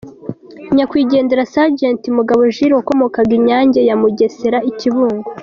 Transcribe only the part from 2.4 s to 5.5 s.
Jules wakomokaga i Nyange ya Mugesera i Kibungo